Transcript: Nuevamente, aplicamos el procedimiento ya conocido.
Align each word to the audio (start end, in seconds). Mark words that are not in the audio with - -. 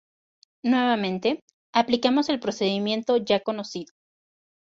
Nuevamente, 0.63 1.43
aplicamos 1.73 2.29
el 2.29 2.39
procedimiento 2.39 3.17
ya 3.17 3.41
conocido. 3.43 3.93